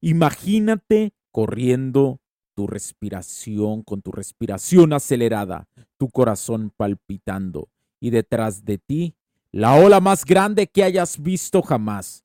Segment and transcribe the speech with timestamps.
[0.00, 2.20] Imagínate corriendo
[2.54, 5.68] tu respiración con tu respiración acelerada,
[5.98, 7.68] tu corazón palpitando
[8.00, 9.14] y detrás de ti
[9.52, 12.24] la ola más grande que hayas visto jamás.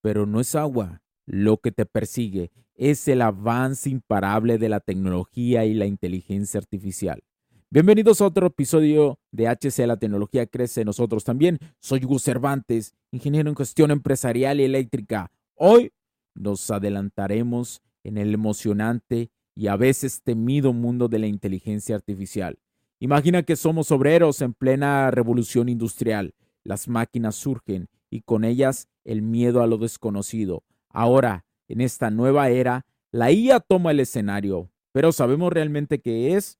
[0.00, 5.64] Pero no es agua lo que te persigue, es el avance imparable de la tecnología
[5.64, 7.20] y la inteligencia artificial.
[7.68, 11.58] Bienvenidos a otro episodio de HC La Tecnología Crece Nosotros también.
[11.80, 15.30] Soy Hugo Cervantes, ingeniero en gestión empresarial y eléctrica.
[15.54, 15.92] Hoy
[16.38, 22.58] nos adelantaremos en el emocionante y a veces temido mundo de la inteligencia artificial.
[23.00, 26.34] Imagina que somos obreros en plena revolución industrial.
[26.64, 30.64] Las máquinas surgen y con ellas el miedo a lo desconocido.
[30.88, 36.58] Ahora, en esta nueva era, la IA toma el escenario, pero ¿sabemos realmente qué es?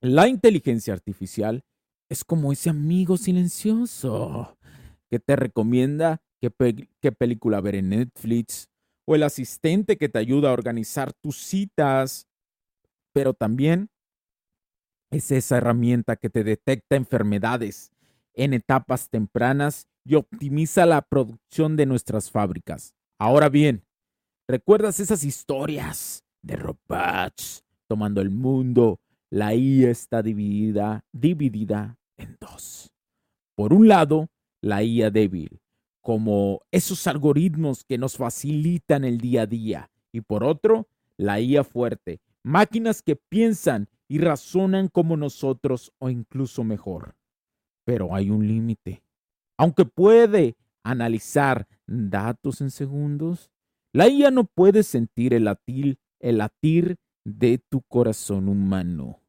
[0.00, 1.64] La inteligencia artificial
[2.08, 4.56] es como ese amigo silencioso
[5.08, 8.68] que te recomienda qué, película ver en Netflix,
[9.06, 12.28] o el asistente que te ayuda a organizar tus citas,
[13.12, 13.88] pero también
[15.10, 17.92] es esa herramienta que te detecta enfermedades
[18.34, 22.94] en etapas tempranas y optimiza la producción de nuestras fábricas.
[23.18, 23.84] Ahora bien,
[24.48, 29.00] ¿recuerdas esas historias de robots tomando el mundo?
[29.30, 32.92] La IA está dividida, dividida en dos.
[33.56, 34.28] Por un lado,
[34.60, 35.60] la IA débil,
[36.06, 39.90] como esos algoritmos que nos facilitan el día a día.
[40.12, 40.86] Y por otro,
[41.16, 47.16] la IA fuerte, máquinas que piensan y razonan como nosotros o incluso mejor.
[47.84, 49.02] Pero hay un límite.
[49.58, 53.50] Aunque puede analizar datos en segundos,
[53.92, 59.22] la IA no puede sentir el latir, el latir de tu corazón humano.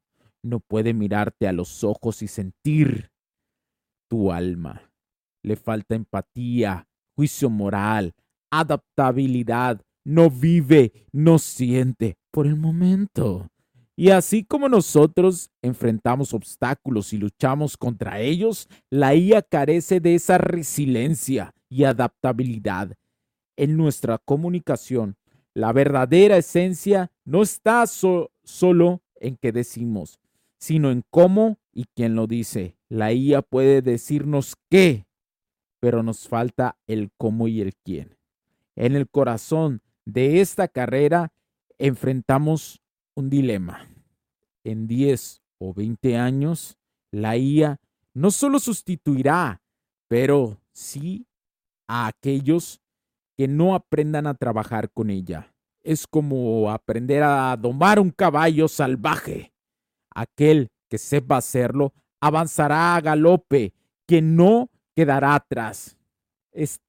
[0.43, 3.09] No puede mirarte a los ojos y sentir
[4.07, 4.86] tu alma
[5.47, 8.13] le falta empatía, juicio moral,
[8.51, 13.49] adaptabilidad, no vive, no siente por el momento.
[13.95, 20.37] Y así como nosotros enfrentamos obstáculos y luchamos contra ellos, la IA carece de esa
[20.37, 22.93] resiliencia y adaptabilidad.
[23.55, 25.15] En nuestra comunicación,
[25.55, 30.19] la verdadera esencia no está solo en qué decimos,
[30.59, 32.77] sino en cómo y quién lo dice.
[32.89, 35.06] La IA puede decirnos qué,
[35.79, 38.17] pero nos falta el cómo y el quién.
[38.75, 41.33] En el corazón de esta carrera
[41.77, 42.81] enfrentamos
[43.15, 43.89] un dilema.
[44.63, 46.77] En 10 o 20 años,
[47.11, 47.79] la IA
[48.13, 49.61] no solo sustituirá,
[50.07, 51.27] pero sí
[51.87, 52.81] a aquellos
[53.35, 55.53] que no aprendan a trabajar con ella.
[55.81, 59.53] Es como aprender a domar un caballo salvaje.
[60.13, 63.73] Aquel que sepa hacerlo avanzará a galope,
[64.07, 65.95] que no quedará atrás.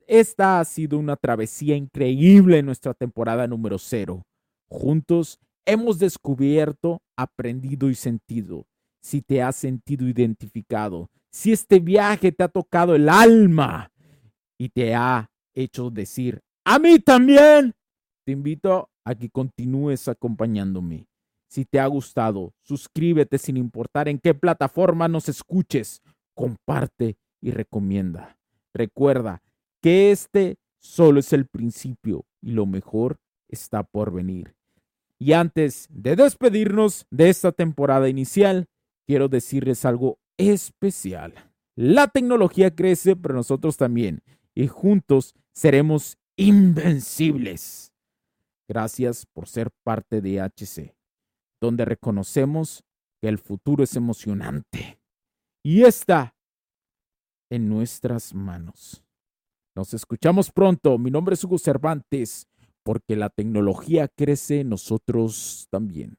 [0.06, 4.22] Esta ha sido una travesía increíble en nuestra temporada número cero.
[4.66, 8.66] Juntos hemos descubierto, aprendido y sentido.
[9.02, 13.92] Si te has sentido identificado, si este viaje te ha tocado el alma
[14.56, 17.74] y te ha hecho decir, a mí también,
[18.24, 21.06] te invito a que continúes acompañándome.
[21.50, 26.00] Si te ha gustado, suscríbete sin importar en qué plataforma nos escuches,
[26.34, 28.36] comparte y recomienda.
[28.72, 29.42] Recuerda
[29.80, 33.18] que este solo es el principio y lo mejor
[33.48, 34.54] está por venir.
[35.18, 38.68] Y antes de despedirnos de esta temporada inicial,
[39.06, 41.34] quiero decirles algo especial.
[41.74, 44.22] La tecnología crece, pero nosotros también,
[44.54, 47.92] y juntos seremos invencibles.
[48.68, 50.94] Gracias por ser parte de HC,
[51.60, 52.84] donde reconocemos
[53.20, 55.00] que el futuro es emocionante.
[55.62, 56.34] Y esta
[57.50, 59.04] en nuestras manos.
[59.74, 60.98] Nos escuchamos pronto.
[60.98, 62.48] Mi nombre es Hugo Cervantes,
[62.82, 66.18] porque la tecnología crece, nosotros también.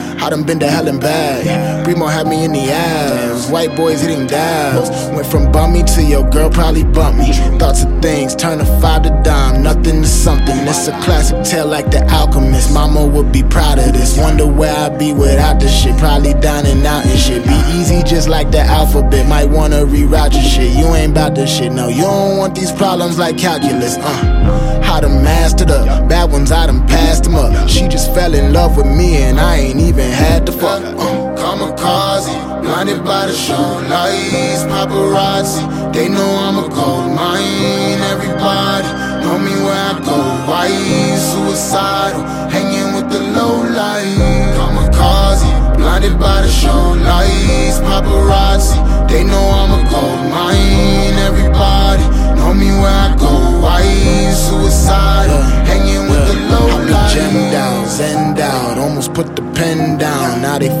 [0.21, 1.83] I done been to hell and back.
[1.83, 3.49] Primo had me in the ass.
[3.49, 4.91] White boys hitting dabs.
[5.15, 7.33] Went from bummy to your girl probably bumped me.
[7.57, 9.63] Thoughts of things turn a five to dime.
[9.63, 10.55] Nothing to something.
[10.67, 12.71] It's a classic tale like the alchemist.
[12.71, 14.15] Mama would be proud of this.
[14.15, 15.97] Wonder where I'd be without this shit.
[15.97, 17.43] Probably dining out and shit.
[17.43, 19.27] Be easy just like the alphabet.
[19.27, 20.77] Might wanna reroute your shit.
[20.77, 21.71] You ain't about this shit.
[21.71, 23.97] No, you don't want these problems like calculus.
[23.97, 27.69] Uh, how to master the bad ones, I done passed them up.
[27.69, 30.83] She just fell in love with me and I ain't even had to fuck.
[30.83, 35.93] Uh, kamikaze, blinded by the show lights, paparazzi.
[35.93, 37.30] They know I'm a gold mine.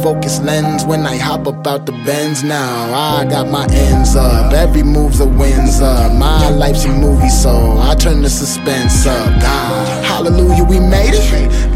[0.01, 2.91] Focus lens when I hop up out the bends now.
[2.91, 6.11] I got my ends up, every move's a wins up.
[6.17, 9.41] My life's a movie, so I turn the suspense up.
[9.41, 11.75] God, hallelujah, we made it.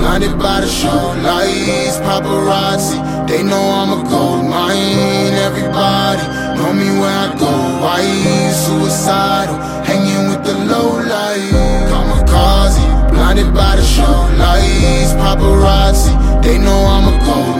[0.00, 2.98] blinded by the show lights, paparazzi.
[3.28, 5.34] They know I'm a gold mine.
[5.48, 6.24] Everybody
[6.56, 7.52] know me where I go.
[7.82, 8.02] Why
[8.64, 11.52] suicidal, hanging with the low light.
[11.90, 12.82] Kamikaze,
[13.12, 16.12] blinded by the show lights, paparazzi.
[16.42, 17.59] They know I'm a gold